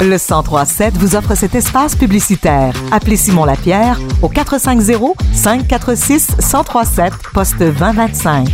Le 0.00 0.18
1037 0.18 0.94
vous 0.98 1.16
offre 1.16 1.34
cet 1.34 1.54
espace 1.54 1.96
publicitaire. 1.96 2.74
Appelez 2.92 3.16
Simon 3.16 3.44
Lapierre 3.44 3.98
au 4.22 4.28
450 4.28 5.16
546 5.32 6.36
1037 6.38 7.12
poste 7.32 7.58
2025. 7.58 8.48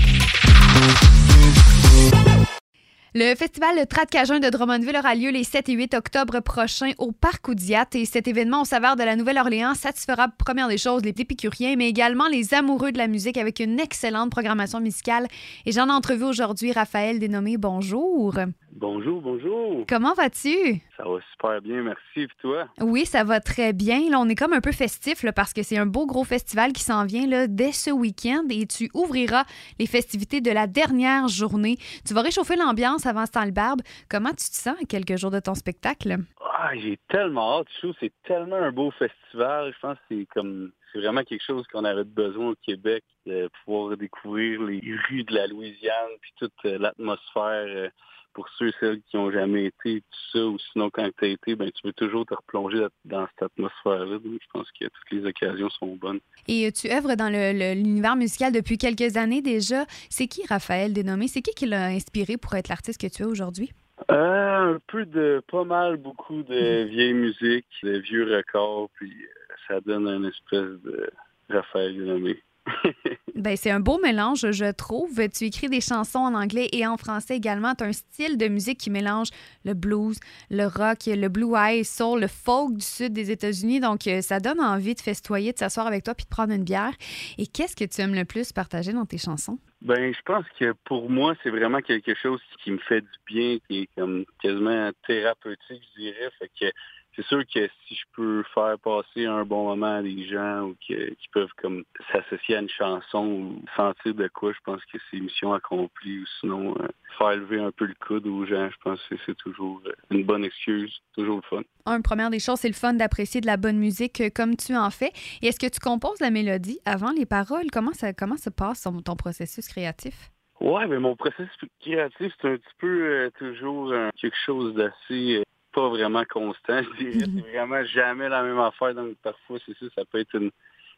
Le 3.12 3.34
festival 3.34 3.84
Trad 3.88 4.08
Cajun 4.08 4.38
de 4.38 4.48
Drummondville 4.48 4.96
aura 4.96 5.16
lieu 5.16 5.30
les 5.30 5.42
7 5.42 5.68
et 5.68 5.72
8 5.72 5.94
octobre 5.94 6.38
prochains 6.38 6.92
au 6.98 7.10
Parc 7.10 7.48
Oudiat 7.48 7.86
et 7.94 8.04
cet 8.04 8.28
événement 8.28 8.62
au 8.62 8.64
saveur 8.64 8.94
de 8.94 9.02
la 9.02 9.16
Nouvelle-Orléans 9.16 9.74
satisfera, 9.74 10.28
première 10.28 10.68
des 10.68 10.78
choses, 10.78 11.02
les 11.02 11.14
épicuriens, 11.18 11.74
mais 11.76 11.88
également 11.88 12.28
les 12.28 12.54
amoureux 12.54 12.92
de 12.92 12.98
la 12.98 13.08
musique 13.08 13.36
avec 13.36 13.58
une 13.58 13.80
excellente 13.80 14.30
programmation 14.30 14.78
musicale. 14.78 15.26
Et 15.66 15.72
j'en 15.72 15.88
ai 15.88 15.92
entrevu 15.92 16.22
aujourd'hui 16.22 16.70
Raphaël 16.70 17.18
dénommé 17.18 17.56
Bonjour. 17.56 18.34
Bonjour, 18.72 19.20
bonjour. 19.20 19.84
Comment 19.88 20.14
vas-tu? 20.14 20.80
Ça 20.96 21.04
va 21.04 21.18
super 21.32 21.60
bien, 21.60 21.82
merci. 21.82 22.22
Et 22.22 22.28
toi? 22.40 22.68
Oui, 22.80 23.04
ça 23.04 23.24
va 23.24 23.40
très 23.40 23.72
bien. 23.72 24.08
Là, 24.10 24.18
on 24.20 24.28
est 24.28 24.36
comme 24.36 24.52
un 24.52 24.60
peu 24.60 24.70
festif 24.70 25.22
là, 25.22 25.32
parce 25.32 25.52
que 25.52 25.62
c'est 25.62 25.76
un 25.76 25.86
beau 25.86 26.06
gros 26.06 26.24
festival 26.24 26.72
qui 26.72 26.82
s'en 26.82 27.04
vient 27.04 27.26
là, 27.26 27.48
dès 27.48 27.72
ce 27.72 27.90
week-end 27.90 28.44
et 28.48 28.66
tu 28.66 28.88
ouvriras 28.94 29.44
les 29.78 29.86
festivités 29.86 30.40
de 30.40 30.52
la 30.52 30.66
dernière 30.66 31.26
journée. 31.28 31.76
Tu 32.06 32.14
vas 32.14 32.22
réchauffer 32.22 32.54
l'ambiance 32.56 33.06
avant 33.06 33.26
ce 33.26 33.32
temps 33.32 33.44
le 33.44 33.50
barbe. 33.50 33.80
Comment 34.08 34.30
tu 34.30 34.48
te 34.48 34.56
sens 34.56 34.76
à 34.80 34.86
quelques 34.86 35.16
jours 35.16 35.32
de 35.32 35.40
ton 35.40 35.54
spectacle? 35.54 36.18
Ah, 36.40 36.70
j'ai 36.76 36.98
tellement 37.08 37.58
hâte. 37.60 37.66
Je 37.74 37.78
trouve 37.78 37.94
c'est 37.98 38.12
tellement 38.22 38.56
un 38.56 38.70
beau 38.70 38.92
festival. 38.92 39.72
Je 39.74 39.80
pense 39.80 39.98
que 39.98 40.04
c'est 40.10 40.26
comme 40.32 40.70
c'est 40.92 41.00
vraiment 41.00 41.22
quelque 41.22 41.44
chose 41.44 41.66
qu'on 41.72 41.84
avait 41.84 42.04
besoin 42.04 42.50
au 42.50 42.56
Québec, 42.64 43.04
de 43.26 43.48
pouvoir 43.64 43.96
découvrir 43.96 44.62
les 44.62 44.80
rues 45.08 45.24
de 45.24 45.34
la 45.34 45.46
Louisiane, 45.46 46.10
puis 46.20 46.32
toute 46.36 46.52
euh, 46.64 46.78
l'atmosphère. 46.78 47.90
Pour 48.32 48.48
ceux 48.58 48.68
et 48.68 48.74
celles 48.80 49.00
qui 49.02 49.16
n'ont 49.16 49.30
jamais 49.30 49.66
été, 49.66 50.00
tout 50.00 50.38
ça, 50.38 50.44
ou 50.46 50.58
sinon 50.72 50.90
quand 50.90 51.08
tu 51.18 51.24
as 51.24 51.28
été, 51.28 51.54
ben, 51.56 51.70
tu 51.70 51.86
veux 51.86 51.92
toujours 51.92 52.26
te 52.26 52.34
replonger 52.34 52.86
dans 53.04 53.26
cette 53.28 53.50
atmosphère-là. 53.50 54.18
Donc, 54.18 54.40
je 54.40 54.46
pense 54.52 54.68
que 54.78 54.84
toutes 54.84 55.10
les 55.10 55.26
occasions 55.26 55.70
sont 55.70 55.96
bonnes. 55.96 56.20
Et 56.48 56.66
euh, 56.66 56.70
tu 56.70 56.90
œuvres 56.90 57.14
dans 57.14 57.28
l'univers 57.28 58.16
musical 58.16 58.52
depuis 58.52 58.78
quelques 58.78 59.16
années 59.16 59.42
déjà. 59.42 59.84
C'est 60.08 60.26
qui 60.26 60.46
Raphaël 60.46 60.92
dénommé? 60.92 61.28
C'est 61.28 61.42
qui 61.42 61.54
qui 61.54 61.66
l'a 61.66 61.86
inspiré 61.86 62.36
pour 62.36 62.54
être 62.54 62.68
l'artiste 62.68 63.00
que 63.00 63.06
tu 63.06 63.22
es 63.22 63.26
aujourd'hui? 63.26 63.72
Euh, 64.10 64.74
un 64.74 64.80
peu 64.86 65.04
de, 65.04 65.42
pas 65.50 65.64
mal, 65.64 65.96
beaucoup 65.96 66.42
de 66.42 66.84
vieilles 66.84 67.14
musiques, 67.14 67.66
de 67.82 67.98
vieux 67.98 68.24
records, 68.24 68.88
puis 68.94 69.12
euh, 69.12 69.54
ça 69.68 69.80
donne 69.80 70.06
une 70.06 70.24
espèce 70.24 70.80
de 70.82 71.10
Raphaël 71.50 71.96
nommé. 72.02 72.42
Ben, 73.40 73.56
c'est 73.56 73.70
un 73.70 73.80
beau 73.80 73.98
mélange, 74.02 74.50
je 74.50 74.70
trouve. 74.70 75.14
Tu 75.30 75.44
écris 75.44 75.68
des 75.68 75.80
chansons 75.80 76.18
en 76.18 76.34
anglais 76.34 76.68
et 76.72 76.86
en 76.86 76.98
français 76.98 77.36
également. 77.36 77.74
Tu 77.74 77.84
as 77.84 77.86
un 77.86 77.92
style 77.92 78.36
de 78.36 78.48
musique 78.48 78.76
qui 78.76 78.90
mélange 78.90 79.28
le 79.64 79.72
blues, 79.72 80.18
le 80.50 80.66
rock, 80.66 81.06
le 81.06 81.28
blue 81.28 81.54
eye, 81.56 81.82
soul, 81.82 82.20
le 82.20 82.26
folk 82.26 82.74
du 82.74 82.84
sud 82.84 83.14
des 83.14 83.30
États-Unis. 83.30 83.80
Donc, 83.80 84.06
euh, 84.06 84.20
ça 84.20 84.40
donne 84.40 84.60
envie 84.60 84.94
de 84.94 85.00
festoyer, 85.00 85.54
de 85.54 85.58
s'asseoir 85.58 85.86
avec 85.86 86.04
toi 86.04 86.14
puis 86.14 86.24
de 86.24 86.28
prendre 86.28 86.52
une 86.52 86.64
bière. 86.64 86.92
Et 87.38 87.46
qu'est-ce 87.46 87.74
que 87.74 87.84
tu 87.84 88.02
aimes 88.02 88.14
le 88.14 88.26
plus 88.26 88.52
partager 88.52 88.92
dans 88.92 89.06
tes 89.06 89.16
chansons? 89.16 89.58
Ben, 89.80 90.12
je 90.12 90.20
pense 90.26 90.44
que 90.58 90.74
pour 90.84 91.08
moi, 91.08 91.34
c'est 91.42 91.48
vraiment 91.48 91.80
quelque 91.80 92.14
chose 92.14 92.42
qui 92.62 92.72
me 92.72 92.78
fait 92.78 93.00
du 93.00 93.08
bien, 93.26 93.56
qui 93.66 93.82
est 93.82 93.88
comme 93.96 94.26
quasiment 94.42 94.90
thérapeutique, 95.06 95.82
je 95.96 96.02
dirais. 96.02 96.30
Fait 96.38 96.50
que 96.60 96.66
c'est 97.16 97.24
sûr 97.26 97.42
que 97.52 97.68
si 97.86 97.94
je 97.94 98.04
peux 98.12 98.42
faire 98.54 98.78
passer 98.78 99.26
un 99.26 99.44
bon 99.44 99.64
moment 99.64 99.96
à 99.96 100.02
des 100.02 100.24
gens 100.28 100.62
ou 100.62 100.76
que- 100.88 101.10
qui 101.10 101.28
peuvent 101.32 101.52
comme 101.60 101.84
s'associer 102.12 102.56
à 102.56 102.60
une 102.60 102.68
chanson 102.68 103.26
ou 103.26 103.64
sentir 103.76 104.14
de 104.14 104.28
quoi, 104.28 104.52
je 104.52 104.58
pense 104.64 104.80
que 104.86 104.98
c'est 105.10 105.18
mission 105.18 105.52
accomplie. 105.52 106.20
Ou 106.20 106.26
sinon, 106.40 106.74
euh, 106.80 106.88
faire 107.18 107.36
lever 107.36 107.60
un 107.60 107.72
peu 107.72 107.86
le 107.86 107.94
coude 108.06 108.26
aux 108.26 108.46
gens, 108.46 108.68
je 108.70 108.76
pense 108.82 109.00
que 109.08 109.16
c'est 109.26 109.36
toujours 109.36 109.80
euh, 109.86 109.92
une 110.10 110.24
bonne 110.24 110.44
excuse, 110.44 111.00
toujours 111.14 111.36
le 111.36 111.42
fun. 111.42 111.62
Un, 111.86 112.00
première 112.00 112.30
des 112.30 112.38
choses, 112.40 112.60
c'est 112.60 112.68
le 112.68 112.74
fun 112.74 112.94
d'apprécier 112.94 113.40
de 113.40 113.46
la 113.46 113.56
bonne 113.56 113.78
musique 113.78 114.20
euh, 114.20 114.30
comme 114.34 114.56
tu 114.56 114.76
en 114.76 114.90
fais. 114.90 115.12
Et 115.42 115.48
est-ce 115.48 115.58
que 115.58 115.70
tu 115.72 115.80
composes 115.80 116.20
la 116.20 116.30
mélodie 116.30 116.78
avant 116.84 117.10
les 117.10 117.26
paroles? 117.26 117.70
Comment 117.72 117.92
ça, 117.92 118.12
comment 118.12 118.36
se 118.36 118.50
passe 118.50 118.82
ton, 118.82 119.00
ton 119.02 119.16
processus 119.16 119.66
créatif? 119.68 120.30
Ouais, 120.60 120.86
mais 120.86 120.98
mon 120.98 121.16
processus 121.16 121.48
créatif, 121.80 122.32
c'est 122.40 122.48
un 122.48 122.56
petit 122.56 122.74
peu 122.78 122.86
euh, 122.86 123.30
toujours 123.38 123.90
euh, 123.90 124.10
quelque 124.20 124.36
chose 124.44 124.74
d'assez 124.74 125.42
pas 125.72 125.88
vraiment 125.88 126.24
constant. 126.24 126.82
C'est 126.98 127.40
vraiment 127.40 127.84
jamais 127.84 128.28
la 128.28 128.42
même 128.42 128.58
affaire. 128.58 128.94
Donc 128.94 129.16
parfois, 129.22 129.58
c'est 129.66 129.76
ça, 129.78 129.86
ça 129.94 130.04
peut 130.04 130.18
être 130.18 130.34
une 130.34 130.50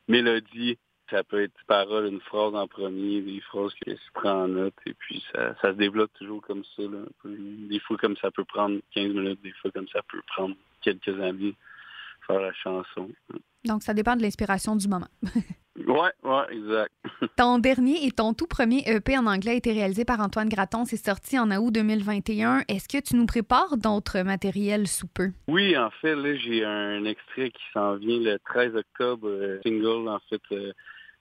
mélodie, 0.09 0.78
ça 1.10 1.22
peut 1.22 1.43
être 1.43 1.55
une 1.59 1.66
parole, 1.66 2.06
une 2.06 2.21
phrase 2.21 2.55
en 2.55 2.66
premier, 2.66 3.21
des 3.21 3.41
phrases 3.41 3.72
que 3.75 3.93
je 3.93 4.12
prends 4.15 4.44
en 4.44 4.49
note, 4.49 4.75
et 4.87 4.94
puis 4.94 5.25
ça, 5.32 5.55
ça 5.61 5.72
se 5.72 5.77
développe 5.77 6.12
toujours 6.15 6.43
comme 6.43 6.65
ça. 6.77 6.82
Là. 6.82 7.00
Des 7.25 7.78
fois 7.81 7.97
comme 7.99 8.16
ça 8.16 8.31
peut 8.31 8.44
prendre 8.44 8.81
15 8.94 9.12
minutes, 9.12 9.43
des 9.43 9.53
fois 9.53 9.71
comme 9.71 9.88
ça 9.88 10.00
peut 10.11 10.22
prendre 10.27 10.55
quelques 10.81 11.21
années 11.21 11.55
faire 12.27 12.41
la 12.41 12.53
chanson. 12.53 13.09
Donc, 13.65 13.83
ça 13.83 13.94
dépend 13.94 14.16
de 14.16 14.22
l'inspiration 14.22 14.77
du 14.77 14.88
moment. 14.88 15.09
Ouais, 15.75 16.10
ouais, 16.22 16.44
exact. 16.50 16.93
Ton 17.37 17.59
dernier 17.59 18.05
et 18.06 18.10
ton 18.10 18.34
tout 18.34 18.47
premier 18.47 18.83
EP 18.87 19.16
en 19.16 19.25
anglais 19.25 19.53
a 19.53 19.55
été 19.55 19.72
réalisé 19.72 20.05
par 20.05 20.21
Antoine 20.21 20.50
Gratton. 20.50 20.84
C'est 20.84 21.03
sorti 21.03 21.38
en 21.38 21.50
août 21.50 21.72
2021. 21.72 22.65
Est-ce 22.69 22.88
que 22.88 23.03
tu 23.03 23.16
nous 23.16 23.25
prépares 23.25 23.78
d'autres 23.78 24.21
matériels 24.21 24.87
sous 24.87 25.06
peu? 25.06 25.31
Oui, 25.49 25.75
en 25.78 25.88
fait, 25.91 26.15
là, 26.15 26.37
j'ai 26.37 26.62
un 26.62 27.05
extrait 27.06 27.49
qui 27.50 27.62
s'en 27.72 27.94
vient 27.97 28.21
le 28.21 28.38
13 28.44 28.77
octobre, 28.77 29.27
euh, 29.27 29.61
single, 29.62 30.09
en 30.11 30.21
fait, 30.28 30.43
euh, 30.53 30.72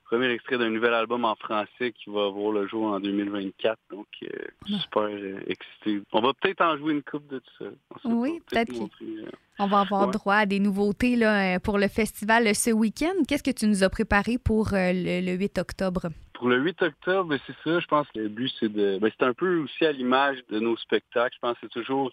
premier 0.04 0.28
extrait 0.30 0.58
d'un 0.58 0.68
nouvel 0.68 0.92
album 0.92 1.24
en 1.24 1.34
français 1.34 1.92
qui 1.92 2.10
va 2.10 2.28
voir 2.28 2.52
le 2.52 2.68
jour 2.68 2.84
en 2.84 3.00
2024. 3.00 3.78
Donc, 3.90 4.06
euh, 4.22 4.28
super 4.66 5.04
euh, 5.04 5.40
excité. 5.46 6.02
On 6.12 6.20
va 6.20 6.34
peut-être 6.34 6.60
en 6.60 6.76
jouer 6.76 6.92
une 6.92 7.02
coupe 7.02 7.26
de 7.28 7.38
tout 7.38 7.64
ça. 7.64 7.70
Oui, 8.04 8.42
peut-être. 8.50 8.70
euh, 8.74 9.30
On 9.58 9.66
va 9.66 9.80
avoir 9.80 10.06
Ouais. 10.06 10.12
droit 10.12 10.34
à 10.36 10.46
des 10.46 10.58
nouveautés 10.60 11.14
là, 11.16 11.56
euh, 11.56 11.58
pour 11.58 11.78
le 11.78 11.88
festival 11.88 12.52
ce 12.54 12.70
week-end. 12.70 13.14
Qu'est-ce 13.28 13.42
que 13.42 13.50
tu 13.50 13.66
nous 13.66 13.82
as 13.84 13.90
préparé 13.90 14.38
pour 14.38 14.72
euh, 14.74 14.92
le, 14.92 15.20
le 15.24 15.32
8 15.32 15.58
octobre? 15.58 16.08
Pour 16.34 16.48
le 16.48 16.58
8 16.58 16.82
octobre, 16.82 17.28
ben, 17.28 17.38
c'est 17.46 17.54
ça, 17.62 17.78
je 17.78 17.86
pense 17.86 18.08
que 18.08 18.18
le 18.20 18.28
but, 18.28 18.50
c'est 18.58 18.72
de... 18.72 18.98
Ben, 18.98 19.10
c'est 19.16 19.24
un 19.24 19.34
peu 19.34 19.58
aussi 19.58 19.84
à 19.84 19.92
l'image 19.92 20.38
de 20.50 20.58
nos 20.58 20.76
spectacles. 20.76 21.34
Je 21.36 21.40
pense 21.40 21.54
que 21.54 21.60
c'est 21.62 21.80
toujours 21.80 22.10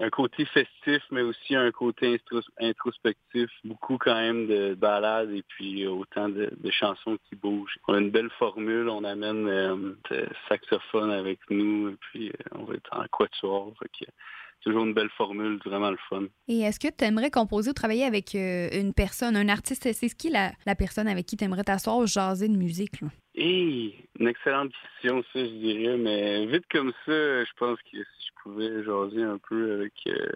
un 0.00 0.10
côté 0.10 0.44
festif, 0.46 1.02
mais 1.10 1.22
aussi 1.22 1.54
un 1.56 1.70
côté 1.72 2.20
introspectif. 2.60 3.50
Beaucoup 3.64 3.98
quand 3.98 4.14
même 4.14 4.46
de 4.46 4.74
balades 4.74 5.30
et 5.32 5.42
puis 5.48 5.86
autant 5.86 6.28
de, 6.28 6.50
de 6.56 6.70
chansons 6.70 7.18
qui 7.28 7.36
bougent. 7.36 7.78
On 7.88 7.94
a 7.94 7.98
une 7.98 8.10
belle 8.10 8.30
formule, 8.38 8.88
on 8.88 9.04
amène 9.04 9.46
euh, 9.48 9.76
de 10.10 10.26
saxophone 10.48 11.10
avec 11.10 11.38
nous 11.50 11.90
et 11.90 11.96
puis 12.00 12.28
euh, 12.28 12.32
on 12.58 12.64
va 12.64 12.74
être 12.74 12.90
en 12.96 13.04
quatuor. 13.10 13.74
Toujours 14.60 14.84
une 14.84 14.92
belle 14.94 15.08
formule, 15.16 15.58
vraiment 15.64 15.90
le 15.90 15.98
fun. 16.08 16.24
Et 16.48 16.60
est-ce 16.60 16.80
que 16.80 16.88
tu 16.88 17.04
aimerais 17.04 17.30
composer 17.30 17.70
ou 17.70 17.72
travailler 17.72 18.04
avec 18.04 18.34
euh, 18.34 18.68
une 18.72 18.92
personne, 18.92 19.36
un 19.36 19.48
artiste? 19.48 19.88
C'est 19.92 20.08
qui 20.16 20.30
la, 20.30 20.52
la 20.66 20.74
personne 20.74 21.06
avec 21.08 21.26
qui 21.26 21.36
tu 21.36 21.44
aimerais 21.44 21.62
t'asseoir 21.64 21.98
ou 21.98 22.06
jaser 22.06 22.48
de 22.48 22.56
musique? 22.56 23.00
là? 23.00 23.08
Et 23.36 23.94
une 24.18 24.26
excellente 24.28 24.72
question, 25.00 25.22
ça, 25.32 25.38
je 25.44 25.50
dirais. 25.50 25.96
Mais 25.96 26.46
vite 26.46 26.64
comme 26.72 26.92
ça, 27.06 27.12
je 27.44 27.50
pense 27.56 27.78
que 27.90 27.98
si 27.98 28.26
je 28.26 28.42
pouvais 28.42 28.82
jaser 28.84 29.22
un 29.22 29.38
peu 29.48 29.74
avec, 29.74 29.92
euh, 30.08 30.26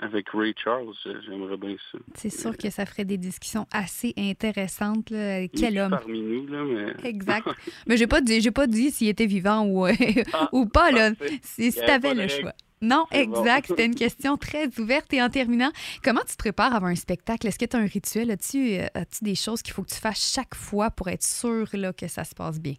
avec 0.00 0.28
Ray 0.30 0.52
Charles, 0.62 0.92
j'aimerais 1.26 1.56
bien 1.56 1.76
ça. 1.90 1.98
C'est 2.14 2.28
sûr 2.28 2.54
que 2.58 2.68
ça 2.68 2.84
ferait 2.84 3.06
des 3.06 3.16
discussions 3.16 3.66
assez 3.72 4.12
intéressantes. 4.18 5.08
là. 5.10 5.48
Quel 5.48 5.72
Il 5.72 5.76
est 5.78 5.80
homme! 5.80 5.90
parmi 5.92 6.20
nous, 6.20 6.46
là, 6.48 6.62
mais... 6.64 6.92
Exact. 7.08 7.48
Mais 7.86 7.96
j'ai 7.96 8.06
pas 8.06 8.20
dit, 8.20 8.40
j'ai 8.42 8.50
pas 8.50 8.66
dit 8.66 8.90
s'il 8.90 9.08
était 9.08 9.26
vivant 9.26 9.64
ou, 9.64 9.86
euh, 9.86 9.92
Ah, 10.34 10.48
ou 10.52 10.66
pas, 10.66 10.90
là. 10.90 11.12
Si, 11.42 11.72
si 11.72 11.80
t'avais 11.80 12.14
le 12.14 12.28
choix. 12.28 12.52
Non, 12.82 13.06
bon. 13.10 13.18
exact. 13.18 13.68
C'était 13.68 13.86
une 13.86 13.94
question 14.06 14.36
très 14.36 14.66
ouverte. 14.78 15.12
Et 15.14 15.22
en 15.22 15.30
terminant, 15.30 15.70
comment 16.04 16.20
tu 16.20 16.36
te 16.36 16.38
prépares 16.38 16.74
avant 16.74 16.88
un 16.88 16.96
spectacle? 16.96 17.46
Est-ce 17.46 17.58
que 17.58 17.64
tu 17.64 17.76
as 17.76 17.80
un 17.80 17.86
rituel? 17.86 18.30
As-tu 18.30 18.74
euh, 18.74 18.86
as-tu 18.94 19.24
des 19.24 19.36
choses 19.36 19.62
qu'il 19.62 19.72
faut 19.72 19.82
que 19.82 19.90
tu 19.90 20.00
fasses 20.00 20.34
chaque 20.34 20.54
fois 20.54 20.90
pour 20.90 21.08
être 21.08 21.22
sûr 21.22 21.66
là, 21.72 21.92
que 21.92 22.08
ça 22.08 22.24
se 22.24 22.34
passe 22.34 22.60
bien? 22.60 22.74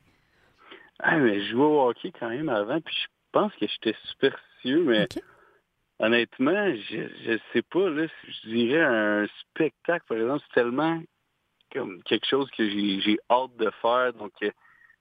Ah, 0.99 1.17
mais 1.17 1.41
je 1.41 1.51
jouais 1.51 1.63
au 1.63 1.89
hockey 1.89 2.11
quand 2.17 2.29
même 2.29 2.49
avant, 2.49 2.79
puis 2.79 2.95
je 2.95 3.07
pense 3.31 3.51
que 3.53 3.65
j'étais 3.67 3.97
superstitieux, 4.05 4.83
mais 4.83 5.07
honnêtement, 5.99 6.73
je, 6.89 7.07
je 7.25 7.39
sais 7.51 7.61
pas, 7.63 7.89
là, 7.89 8.05
je 8.27 8.49
dirais 8.49 8.81
un 8.81 9.25
spectacle, 9.41 10.05
par 10.07 10.17
exemple, 10.17 10.43
c'est 10.47 10.61
tellement 10.61 11.01
comme 11.73 12.03
quelque 12.03 12.27
chose 12.27 12.49
que 12.51 12.69
j'ai 12.69 13.01
j'ai 13.01 13.19
hâte 13.29 13.55
de 13.57 13.71
faire, 13.81 14.13
donc 14.13 14.31
euh, 14.43 14.51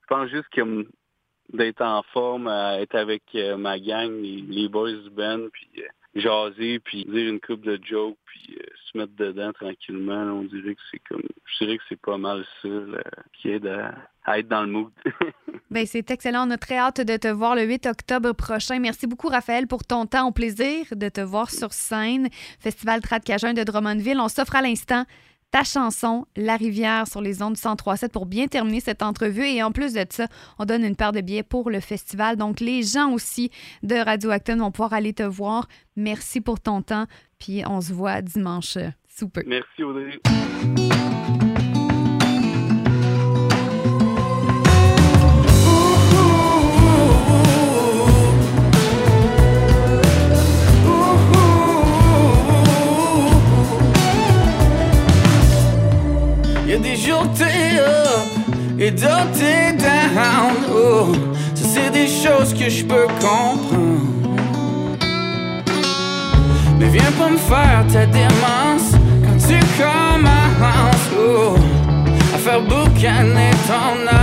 je 0.00 0.06
pense 0.08 0.30
juste 0.30 0.48
comme 0.54 0.86
d'être 1.52 1.82
en 1.82 2.02
forme, 2.12 2.48
à 2.48 2.80
être 2.80 2.94
avec 2.94 3.22
euh, 3.34 3.56
ma 3.56 3.78
gang, 3.78 4.10
les, 4.20 4.68
boys 4.68 4.92
du 4.92 5.10
band, 5.10 5.48
puis 5.52 5.68
euh, 5.78 6.20
jaser, 6.20 6.78
puis 6.78 7.04
dire 7.04 7.28
une 7.28 7.40
coupe 7.40 7.62
de 7.62 7.78
jokes, 7.82 8.16
puis 8.24 8.56
euh, 8.58 8.64
se 8.84 8.98
mettre 8.98 9.14
dedans 9.16 9.52
tranquillement. 9.52 10.22
on 10.22 10.44
dirait 10.44 10.74
que 10.74 10.80
c'est 10.90 11.00
comme, 11.08 11.22
je 11.44 11.64
dirais 11.64 11.78
que 11.78 11.84
c'est 11.88 12.00
pas 12.00 12.18
mal 12.18 12.44
ça 12.62 12.68
qui 13.34 13.50
aide 13.50 13.66
à, 13.66 13.94
à 14.24 14.38
être 14.38 14.48
dans 14.48 14.62
le 14.62 14.68
mood. 14.68 14.92
Ben, 15.70 15.86
c'est 15.86 16.10
excellent. 16.10 16.46
On 16.46 16.50
a 16.50 16.58
très 16.58 16.76
hâte 16.76 17.00
de 17.00 17.16
te 17.16 17.28
voir 17.28 17.54
le 17.54 17.62
8 17.62 17.86
octobre 17.86 18.32
prochain. 18.32 18.78
Merci 18.78 19.06
beaucoup, 19.06 19.28
Raphaël, 19.28 19.66
pour 19.66 19.84
ton 19.84 20.04
temps. 20.04 20.28
Au 20.28 20.30
plaisir 20.30 20.84
de 20.92 21.08
te 21.08 21.22
voir 21.22 21.50
sur 21.50 21.72
scène. 21.72 22.28
Festival 22.60 23.00
Trad 23.00 23.24
Cajun 23.24 23.54
de 23.54 23.62
Drummondville. 23.62 24.20
On 24.20 24.28
s'offre 24.28 24.56
à 24.56 24.60
l'instant 24.60 25.06
ta 25.52 25.62
chanson 25.62 26.26
La 26.34 26.56
Rivière 26.56 27.06
sur 27.06 27.20
les 27.20 27.42
ondes 27.42 27.54
du 27.54 27.60
1037 27.60 28.10
pour 28.10 28.26
bien 28.26 28.48
terminer 28.48 28.80
cette 28.80 29.02
entrevue. 29.02 29.44
Et 29.46 29.62
en 29.62 29.70
plus 29.70 29.92
de 29.92 30.04
ça, 30.10 30.26
on 30.58 30.64
donne 30.64 30.82
une 30.82 30.96
paire 30.96 31.12
de 31.12 31.20
billets 31.20 31.44
pour 31.44 31.70
le 31.70 31.78
festival. 31.78 32.36
Donc, 32.36 32.58
les 32.58 32.82
gens 32.82 33.12
aussi 33.12 33.50
de 33.84 33.94
Radio 33.94 34.30
Acton 34.30 34.56
vont 34.56 34.72
pouvoir 34.72 34.94
aller 34.94 35.12
te 35.12 35.22
voir. 35.22 35.68
Merci 35.94 36.40
pour 36.40 36.58
ton 36.58 36.82
temps. 36.82 37.06
Puis, 37.38 37.62
on 37.68 37.80
se 37.80 37.92
voit 37.92 38.22
dimanche. 38.22 38.78
Super. 39.08 39.44
Merci, 39.46 39.84
Audrey. 39.84 40.18
Des 56.82 56.96
jours 56.96 57.26
t'es 57.36 57.78
up 57.78 58.78
et 58.78 58.90
d'autres 58.90 59.32
t'es 59.38 59.72
down. 59.72 60.54
Oh, 60.74 61.12
ça 61.54 61.64
c'est 61.72 61.90
des 61.90 62.08
choses 62.08 62.52
que 62.52 62.68
je 62.68 62.84
peux 62.84 63.06
comprendre. 63.20 64.18
Mais 66.78 66.88
viens 66.88 67.12
pas 67.18 67.30
me 67.30 67.38
faire 67.38 67.84
ta 67.92 68.06
démence 68.06 68.90
quand 69.22 69.38
tu 69.46 69.58
commences. 69.78 71.08
Oh, 71.16 71.54
à 72.34 72.38
faire 72.38 72.62
boucaner 72.62 73.50
ton 73.66 74.08
âme. 74.08 74.21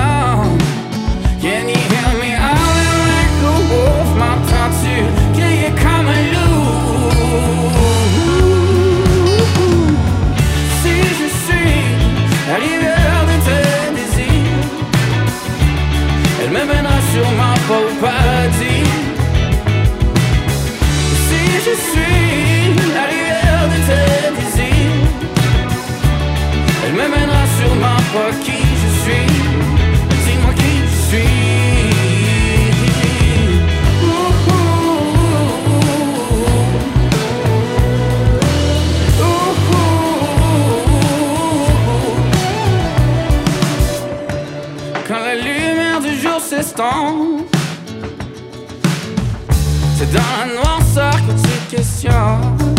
C'est 49.98 50.12
dans 50.14 50.20
la 50.40 50.54
noirceur 50.56 51.12
que 51.12 51.34
tu 51.34 51.76
questionnes. 51.76 52.79